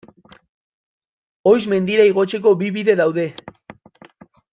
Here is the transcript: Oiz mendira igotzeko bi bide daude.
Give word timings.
Oiz 1.51 1.59
mendira 1.73 2.07
igotzeko 2.13 2.53
bi 2.63 2.71
bide 2.79 2.97
daude. 3.03 3.27